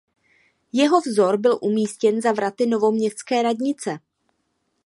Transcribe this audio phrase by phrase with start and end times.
[0.73, 3.99] Jeho vzor byl umístěn za vraty Novoměstské radnice.